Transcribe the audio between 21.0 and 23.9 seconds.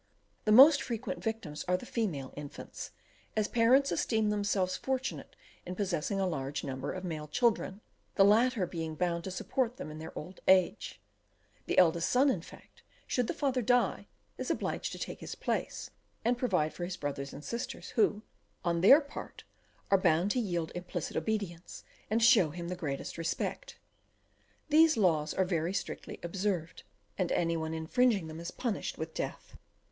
obedience, and show him the greatest respect.